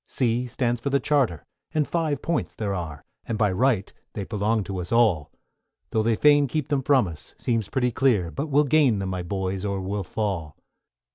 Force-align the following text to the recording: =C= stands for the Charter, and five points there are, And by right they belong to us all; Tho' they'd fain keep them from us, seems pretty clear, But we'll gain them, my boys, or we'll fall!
=C= 0.07 0.47
stands 0.47 0.81
for 0.81 0.89
the 0.89 0.99
Charter, 0.99 1.45
and 1.75 1.87
five 1.87 2.23
points 2.23 2.55
there 2.55 2.73
are, 2.73 3.05
And 3.27 3.37
by 3.37 3.51
right 3.51 3.93
they 4.13 4.23
belong 4.23 4.63
to 4.63 4.79
us 4.79 4.91
all; 4.91 5.29
Tho' 5.91 6.01
they'd 6.01 6.15
fain 6.17 6.47
keep 6.47 6.69
them 6.69 6.81
from 6.81 7.07
us, 7.07 7.35
seems 7.37 7.69
pretty 7.69 7.91
clear, 7.91 8.31
But 8.31 8.47
we'll 8.47 8.63
gain 8.63 8.97
them, 8.97 9.09
my 9.09 9.21
boys, 9.21 9.63
or 9.63 9.79
we'll 9.79 10.03
fall! 10.03 10.57